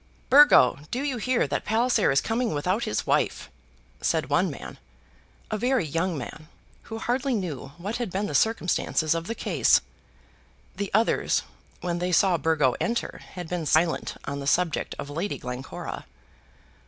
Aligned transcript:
"Burgo, 0.31 0.79
do 0.89 1.03
you 1.03 1.17
hear 1.17 1.45
that 1.45 1.63
Palliser 1.63 2.09
is 2.09 2.21
coming 2.21 2.55
without 2.55 2.85
his 2.85 3.05
wife?" 3.05 3.51
said 4.01 4.31
one 4.31 4.49
man, 4.49 4.79
a 5.51 5.59
very 5.59 5.85
young 5.85 6.17
man, 6.17 6.47
who 6.89 6.97
hardly 6.97 7.35
knew 7.35 7.71
what 7.77 7.97
had 7.97 8.09
been 8.09 8.25
the 8.25 8.33
circumstances 8.33 9.13
of 9.13 9.27
the 9.27 9.35
case. 9.35 9.79
The 10.75 10.89
others, 10.91 11.43
when 11.81 11.99
they 11.99 12.11
saw 12.11 12.39
Burgo 12.39 12.75
enter, 12.81 13.21
had 13.33 13.47
been 13.47 13.67
silent 13.67 14.15
on 14.25 14.39
the 14.39 14.47
subject 14.47 14.95
of 14.97 15.11
Lady 15.11 15.37
Glencora. 15.37 16.05